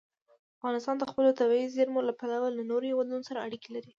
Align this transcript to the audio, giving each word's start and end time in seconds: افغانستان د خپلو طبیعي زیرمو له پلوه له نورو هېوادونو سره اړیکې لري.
افغانستان 0.57 0.95
د 0.99 1.03
خپلو 1.11 1.29
طبیعي 1.39 1.67
زیرمو 1.75 2.05
له 2.07 2.13
پلوه 2.19 2.47
له 2.57 2.63
نورو 2.69 2.89
هېوادونو 2.91 3.27
سره 3.29 3.43
اړیکې 3.45 3.69
لري. 3.75 3.89